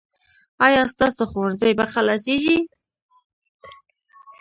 [0.65, 2.57] ایا ستاسو ښوونځی به خلاصیږي؟